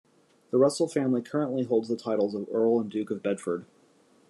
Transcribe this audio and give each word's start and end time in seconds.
The 0.49 0.57
Russell 0.57 0.87
family 0.87 1.21
currently 1.21 1.61
holds 1.61 1.87
the 1.87 1.95
titles 1.95 2.33
of 2.33 2.47
Earl 2.51 2.79
and 2.79 2.89
Duke 2.89 3.11
of 3.11 3.21
Bedford. 3.21 3.65